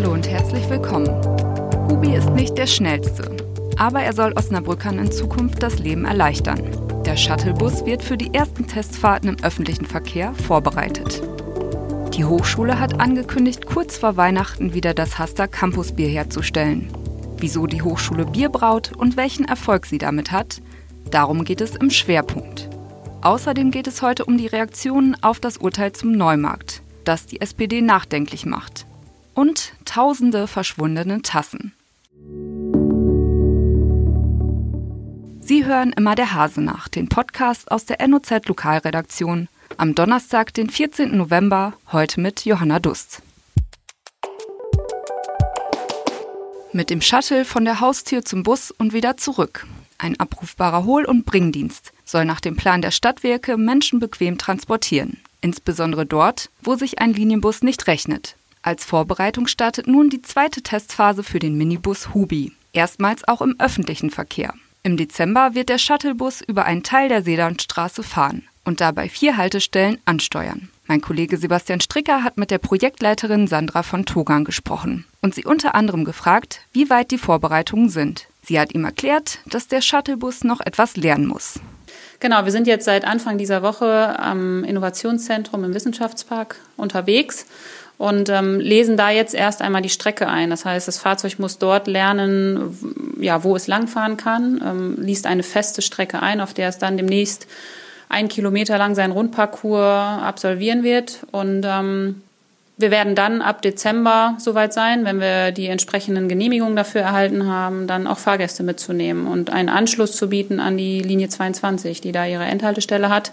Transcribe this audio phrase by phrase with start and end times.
[0.00, 1.08] Hallo und herzlich willkommen.
[1.90, 3.34] Hubi ist nicht der schnellste,
[3.78, 6.62] aber er soll Osnabrückern in Zukunft das Leben erleichtern.
[7.04, 11.20] Der Shuttlebus wird für die ersten Testfahrten im öffentlichen Verkehr vorbereitet.
[12.14, 16.92] Die Hochschule hat angekündigt, kurz vor Weihnachten wieder das Haster Campusbier herzustellen.
[17.38, 20.62] Wieso die Hochschule Bier braut und welchen Erfolg sie damit hat,
[21.10, 22.70] darum geht es im Schwerpunkt.
[23.22, 27.82] Außerdem geht es heute um die Reaktionen auf das Urteil zum Neumarkt, das die SPD
[27.82, 28.86] nachdenklich macht.
[29.38, 31.72] Und tausende verschwundene Tassen.
[35.38, 39.46] Sie hören immer der Hase nach, den Podcast aus der NOZ Lokalredaktion.
[39.76, 41.16] Am Donnerstag, den 14.
[41.16, 43.22] November, heute mit Johanna Dust.
[46.72, 49.68] Mit dem Shuttle von der Haustür zum Bus und wieder zurück.
[49.98, 55.18] Ein abrufbarer Hohl- und Bringdienst soll nach dem Plan der Stadtwerke Menschen bequem transportieren.
[55.40, 58.34] Insbesondere dort, wo sich ein Linienbus nicht rechnet.
[58.68, 62.52] Als Vorbereitung startet nun die zweite Testphase für den Minibus Hubi.
[62.74, 64.52] Erstmals auch im öffentlichen Verkehr.
[64.82, 69.96] Im Dezember wird der Shuttlebus über einen Teil der Sedanstraße fahren und dabei vier Haltestellen
[70.04, 70.68] ansteuern.
[70.86, 75.74] Mein Kollege Sebastian Stricker hat mit der Projektleiterin Sandra von Togan gesprochen und sie unter
[75.74, 78.26] anderem gefragt, wie weit die Vorbereitungen sind.
[78.42, 81.58] Sie hat ihm erklärt, dass der Shuttlebus noch etwas lernen muss.
[82.20, 87.46] Genau, wir sind jetzt seit Anfang dieser Woche am Innovationszentrum im Wissenschaftspark unterwegs
[87.98, 90.50] und ähm, lesen da jetzt erst einmal die Strecke ein.
[90.50, 92.78] Das heißt, das Fahrzeug muss dort lernen,
[93.20, 96.96] ja, wo es langfahren kann, ähm, liest eine feste Strecke ein, auf der es dann
[96.96, 97.48] demnächst
[98.08, 101.26] ein Kilometer lang seinen Rundparcours absolvieren wird.
[101.32, 102.22] Und ähm,
[102.76, 107.88] wir werden dann ab Dezember soweit sein, wenn wir die entsprechenden Genehmigungen dafür erhalten haben,
[107.88, 112.24] dann auch Fahrgäste mitzunehmen und einen Anschluss zu bieten an die Linie 22, die da
[112.24, 113.32] ihre Endhaltestelle hat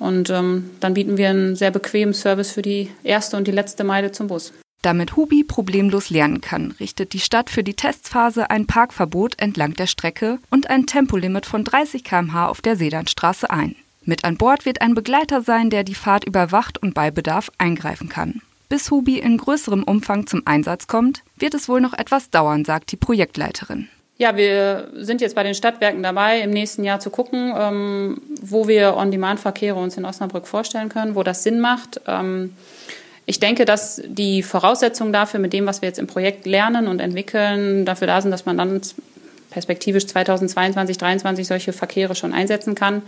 [0.00, 3.84] und ähm, dann bieten wir einen sehr bequemen Service für die erste und die letzte
[3.84, 4.52] Meile zum Bus.
[4.82, 9.86] Damit Hubi problemlos lernen kann, richtet die Stadt für die Testphase ein Parkverbot entlang der
[9.86, 13.76] Strecke und ein Tempolimit von 30 km/h auf der Sedanstraße ein.
[14.02, 18.08] Mit an Bord wird ein Begleiter sein, der die Fahrt überwacht und bei Bedarf eingreifen
[18.08, 18.40] kann.
[18.70, 22.92] Bis Hubi in größerem Umfang zum Einsatz kommt, wird es wohl noch etwas dauern, sagt
[22.92, 23.88] die Projektleiterin.
[24.20, 28.68] Ja, wir sind jetzt bei den Stadtwerken dabei, im nächsten Jahr zu gucken, ähm, wo
[28.68, 32.02] wir On-Demand-Verkehre uns in Osnabrück vorstellen können, wo das Sinn macht.
[32.06, 32.54] Ähm,
[33.24, 37.00] ich denke, dass die Voraussetzungen dafür, mit dem, was wir jetzt im Projekt lernen und
[37.00, 38.82] entwickeln, dafür da sind, dass man dann
[39.48, 43.00] perspektivisch 2022, 2023 solche Verkehre schon einsetzen kann.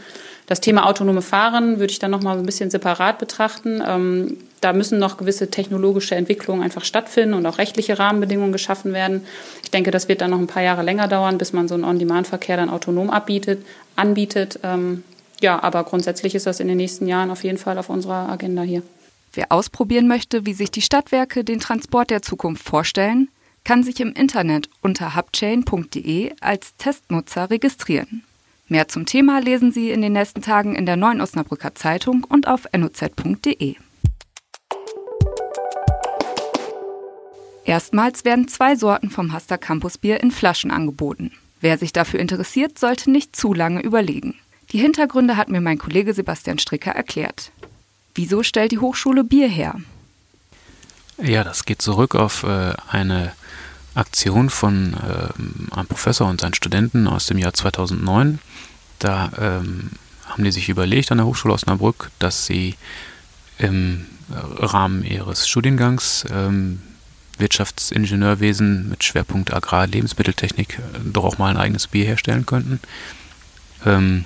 [0.46, 3.82] Das Thema autonome Fahren würde ich dann noch mal ein bisschen separat betrachten.
[3.86, 9.26] Ähm, da müssen noch gewisse technologische Entwicklungen einfach stattfinden und auch rechtliche Rahmenbedingungen geschaffen werden.
[9.64, 11.84] Ich denke, das wird dann noch ein paar Jahre länger dauern, bis man so einen
[11.84, 14.60] On-Demand-Verkehr dann autonom abbietet, anbietet.
[14.62, 15.02] Ähm,
[15.40, 18.62] ja, aber grundsätzlich ist das in den nächsten Jahren auf jeden Fall auf unserer Agenda
[18.62, 18.82] hier.
[19.34, 23.28] Wer ausprobieren möchte, wie sich die Stadtwerke den Transport der Zukunft vorstellen,
[23.64, 28.22] kann sich im Internet unter hubchain.de als Testnutzer registrieren.
[28.68, 32.46] Mehr zum Thema lesen Sie in den nächsten Tagen in der Neuen Osnabrücker Zeitung und
[32.46, 33.76] auf noz.de.
[37.64, 41.32] Erstmals werden zwei Sorten vom Haster Campusbier in Flaschen angeboten.
[41.60, 44.34] Wer sich dafür interessiert, sollte nicht zu lange überlegen.
[44.72, 47.52] Die Hintergründe hat mir mein Kollege Sebastian Stricker erklärt.
[48.14, 49.76] Wieso stellt die Hochschule Bier her?
[51.18, 53.32] Ja, das geht zurück auf äh, eine
[53.94, 58.40] Aktion von äh, einem Professor und seinen Studenten aus dem Jahr 2009.
[58.98, 59.90] Da ähm,
[60.26, 62.74] haben die sich überlegt an der Hochschule Osnabrück, dass sie
[63.58, 66.80] im Rahmen ihres Studiengangs ähm,
[67.42, 72.80] Wirtschaftsingenieurwesen mit Schwerpunkt Agrar- Lebensmitteltechnik äh, doch auch mal ein eigenes Bier herstellen könnten.
[73.84, 74.24] Ähm,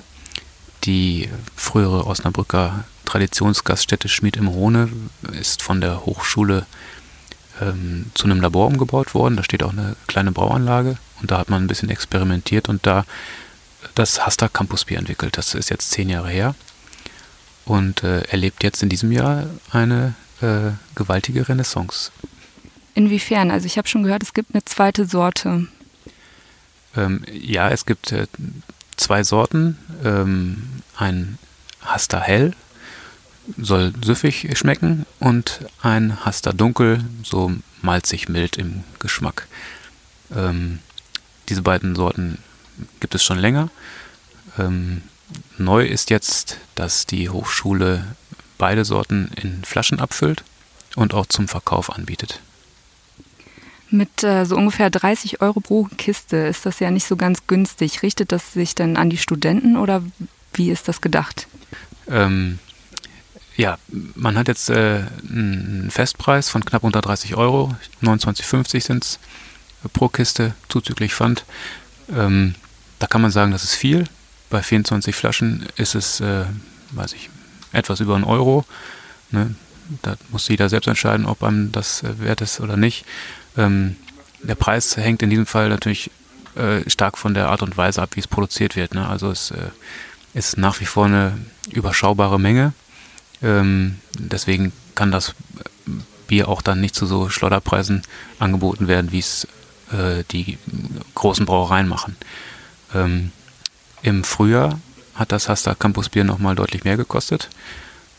[0.85, 4.89] die frühere Osnabrücker Traditionsgaststätte Schmied im Rhone
[5.33, 6.67] ist von der Hochschule
[7.61, 9.37] ähm, zu einem Labor umgebaut worden.
[9.37, 13.05] Da steht auch eine kleine Brauanlage und da hat man ein bisschen experimentiert und da
[13.95, 15.37] das Hasta Campus Bier entwickelt.
[15.37, 16.55] Das ist jetzt zehn Jahre her
[17.65, 22.11] und äh, erlebt jetzt in diesem Jahr eine äh, gewaltige Renaissance.
[22.97, 23.51] Inwiefern?
[23.51, 25.69] Also ich habe schon gehört, es gibt eine zweite Sorte.
[26.97, 28.27] Ähm, ja, es gibt äh,
[28.97, 29.77] zwei Sorten.
[30.03, 30.63] Ähm,
[30.97, 31.39] ein
[31.83, 32.55] Hasta Hell
[33.59, 37.53] soll süffig schmecken und ein Hasta Dunkel, so
[37.83, 39.47] malzig mild im Geschmack.
[40.35, 40.79] Ähm,
[41.51, 42.39] diese beiden Sorten
[43.01, 43.69] gibt es schon länger.
[44.59, 45.03] Ähm,
[45.59, 48.07] neu ist jetzt, dass die Hochschule
[48.57, 50.45] beide Sorten in Flaschen abfüllt
[50.95, 52.41] und auch zum Verkauf anbietet.
[53.97, 58.03] Mit äh, so ungefähr 30 Euro pro Kiste ist das ja nicht so ganz günstig.
[58.03, 60.03] Richtet das sich denn an die Studenten oder
[60.53, 61.47] wie ist das gedacht?
[62.09, 62.59] Ähm,
[63.57, 63.79] ja,
[64.15, 69.19] man hat jetzt äh, einen Festpreis von knapp unter 30 Euro, 29,50 sind es
[69.95, 71.47] pro Kiste, zuzüglich Pfand.
[72.15, 72.55] Ähm,
[72.99, 74.05] da kann man sagen, das ist viel.
[74.51, 76.45] Bei 24 Flaschen ist es, äh,
[76.91, 77.31] weiß ich,
[77.73, 78.67] etwas über einen Euro.
[79.31, 79.55] Ne?
[80.03, 83.07] Da muss jeder selbst entscheiden, ob einem das äh, wert ist oder nicht.
[83.57, 83.97] Ähm,
[84.43, 86.11] der Preis hängt in diesem Fall natürlich
[86.57, 88.95] äh, stark von der Art und Weise ab, wie es produziert wird.
[88.95, 89.07] Ne?
[89.07, 89.71] Also es äh,
[90.35, 91.39] ist nach wie vor eine
[91.71, 92.73] überschaubare Menge.
[93.43, 95.35] Ähm, deswegen kann das
[96.27, 98.03] Bier auch dann nicht zu so Schleuderpreisen
[98.39, 99.47] angeboten werden, wie es
[99.93, 100.59] äh, die
[101.15, 102.17] großen Brauereien machen.
[102.95, 103.33] Ähm,
[104.03, 104.81] Im Frühjahr
[105.15, 107.49] hat das Hasta Campus Bier nochmal deutlich mehr gekostet.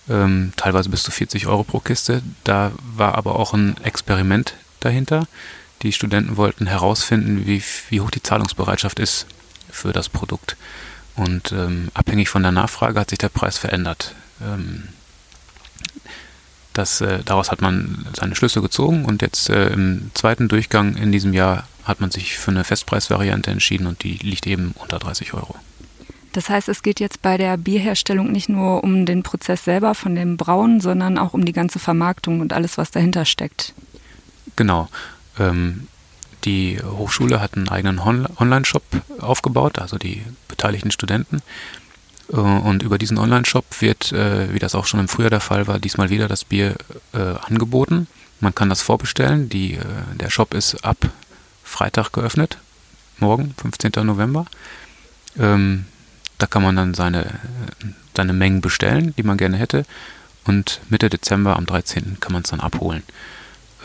[0.10, 2.22] Ähm, teilweise bis zu 40 Euro pro Kiste.
[2.44, 4.54] Da war aber auch ein Experiment
[4.88, 5.28] dahinter.
[5.84, 9.28] Die Studenten wollten herausfinden, wie, wie hoch die Zahlungsbereitschaft ist
[9.69, 10.57] für das Produkt.
[11.16, 14.16] Und ähm, abhängig von der Nachfrage hat sich der Preis verändert.
[14.42, 14.89] Ähm,
[16.74, 21.12] das, äh, daraus hat man seine Schlüsse gezogen und jetzt äh, im zweiten Durchgang in
[21.12, 25.34] diesem Jahr hat man sich für eine Festpreisvariante entschieden und die liegt eben unter 30
[25.34, 25.56] Euro.
[26.34, 30.13] Das heißt, es geht jetzt bei der Bierherstellung nicht nur um den Prozess selber von
[30.13, 33.74] dem Brauen, sondern auch um die ganze Vermarktung und alles, was dahinter steckt.
[34.57, 34.89] Genau.
[35.39, 35.88] Ähm,
[36.44, 38.83] die Hochschule hat einen eigenen Online-Shop
[39.19, 41.42] aufgebaut, also die beteiligten Studenten.
[42.31, 45.68] Äh, und über diesen Online-Shop wird, äh, wie das auch schon im Frühjahr der Fall
[45.68, 46.75] war, diesmal wieder das Bier
[47.13, 48.07] äh, angeboten.
[48.39, 49.50] Man kann das vorbestellen.
[49.50, 49.80] Die,
[50.13, 50.98] der Shop ist ab
[51.63, 52.60] Freitag geöffnet,
[53.18, 54.06] morgen, 15.
[54.06, 54.45] November.
[55.39, 55.86] Ähm,
[56.38, 57.39] da kann man dann seine,
[58.15, 59.86] seine Mengen bestellen, die man gerne hätte.
[60.45, 62.19] Und Mitte Dezember, am 13.
[62.19, 63.01] kann man es dann abholen.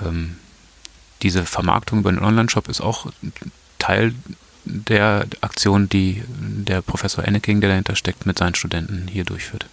[0.05, 0.37] Ähm,
[1.23, 3.07] diese Vermarktung über den Online-Shop ist auch
[3.79, 4.15] Teil
[4.65, 9.67] der Aktion, die der Professor Enneking, der dahinter steckt, mit seinen Studenten hier durchführt.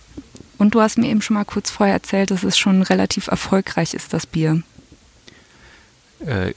[0.57, 3.93] Und du hast mir eben schon mal kurz vorher erzählt, dass es schon relativ erfolgreich
[3.93, 4.61] ist, das Bier.
[6.25, 6.53] Äh,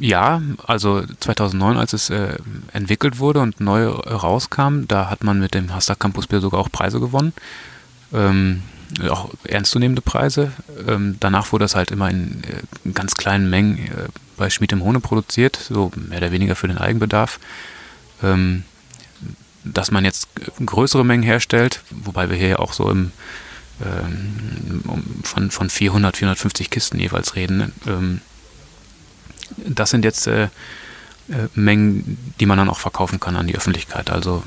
[0.00, 2.36] ja, also 2009, als es äh,
[2.72, 6.72] entwickelt wurde und neu rauskam, da hat man mit dem Hasta Campus Bier sogar auch
[6.72, 7.32] Preise gewonnen.
[8.12, 8.62] Ähm,
[9.08, 10.52] auch ernstzunehmende Preise.
[10.86, 14.72] Ähm, danach wurde das halt immer in, äh, in ganz kleinen Mengen äh, bei Schmied
[14.72, 17.38] im Hohne produziert, so mehr oder weniger für den Eigenbedarf.
[18.22, 18.64] Ähm,
[19.64, 20.28] dass man jetzt
[20.64, 23.10] größere Mengen herstellt, wobei wir hier ja auch so im,
[23.84, 24.82] ähm,
[25.24, 27.72] von, von 400, 450 Kisten jeweils reden.
[27.86, 28.20] Ähm,
[29.66, 34.10] das sind jetzt äh, äh, Mengen, die man dann auch verkaufen kann an die Öffentlichkeit.
[34.10, 34.44] Also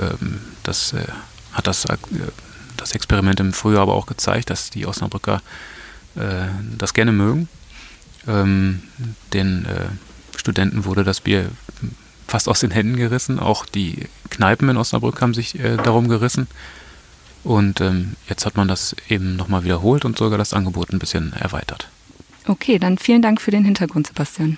[0.00, 1.06] ähm, das äh,
[1.52, 1.96] hat das, äh,
[2.76, 5.42] das Experiment im Frühjahr aber auch gezeigt, dass die Osnabrücker
[6.16, 6.46] äh,
[6.78, 7.48] das gerne mögen
[8.26, 8.82] ähm,
[9.32, 11.50] den äh, Studenten wurde das Bier
[12.26, 13.38] fast aus den Händen gerissen.
[13.38, 16.48] Auch die Kneipen in Osnabrück haben sich äh, darum gerissen.
[17.42, 21.34] Und ähm, jetzt hat man das eben nochmal wiederholt und sogar das Angebot ein bisschen
[21.34, 21.88] erweitert.
[22.46, 24.56] Okay, dann vielen Dank für den Hintergrund, Sebastian.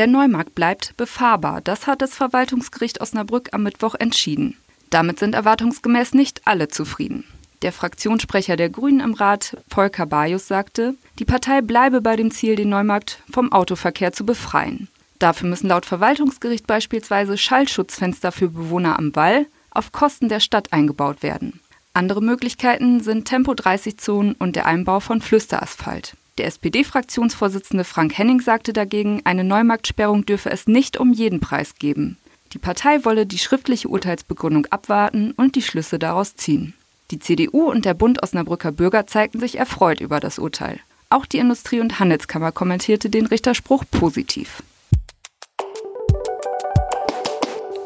[0.00, 1.60] Der Neumarkt bleibt befahrbar.
[1.60, 4.56] Das hat das Verwaltungsgericht Osnabrück am Mittwoch entschieden.
[4.88, 7.24] Damit sind erwartungsgemäß nicht alle zufrieden.
[7.60, 12.56] Der Fraktionssprecher der Grünen im Rat, Volker Bajus, sagte, die Partei bleibe bei dem Ziel,
[12.56, 14.88] den Neumarkt vom Autoverkehr zu befreien.
[15.18, 21.22] Dafür müssen laut Verwaltungsgericht beispielsweise Schallschutzfenster für Bewohner am Wall auf Kosten der Stadt eingebaut
[21.22, 21.60] werden.
[21.92, 26.16] Andere Möglichkeiten sind Tempo-30-Zonen und der Einbau von Flüsterasphalt.
[26.40, 32.16] Der SPD-Fraktionsvorsitzende Frank Henning sagte dagegen, eine Neumarktsperrung dürfe es nicht um jeden Preis geben.
[32.54, 36.72] Die Partei wolle die schriftliche Urteilsbegründung abwarten und die Schlüsse daraus ziehen.
[37.10, 40.80] Die CDU und der Bund Osnabrücker Bürger zeigten sich erfreut über das Urteil.
[41.10, 44.62] Auch die Industrie- und Handelskammer kommentierte den Richterspruch positiv.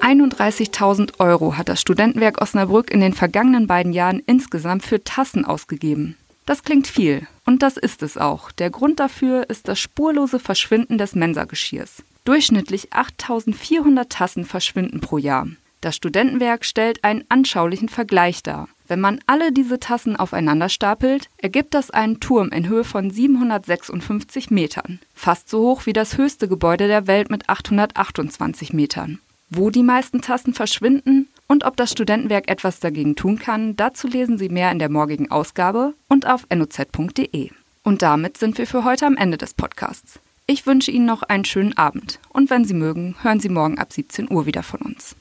[0.00, 6.16] 31.000 Euro hat das Studentenwerk Osnabrück in den vergangenen beiden Jahren insgesamt für Tassen ausgegeben.
[6.46, 8.52] Das klingt viel, und das ist es auch.
[8.52, 12.02] Der Grund dafür ist das spurlose Verschwinden des Mensageschirrs.
[12.24, 15.46] Durchschnittlich 8400 Tassen verschwinden pro Jahr.
[15.82, 18.68] Das Studentenwerk stellt einen anschaulichen Vergleich dar.
[18.88, 24.50] Wenn man alle diese Tassen aufeinander stapelt, ergibt das einen Turm in Höhe von 756
[24.50, 29.20] Metern, fast so hoch wie das höchste Gebäude der Welt mit 828 Metern.
[29.50, 34.38] Wo die meisten Tassen verschwinden und ob das Studentenwerk etwas dagegen tun kann, dazu lesen
[34.38, 37.50] Sie mehr in der morgigen Ausgabe und auf noz.de.
[37.82, 40.20] Und damit sind wir für heute am Ende des Podcasts.
[40.46, 43.92] Ich wünsche Ihnen noch einen schönen Abend und wenn Sie mögen, hören Sie morgen ab
[43.92, 45.16] 17 Uhr wieder von uns.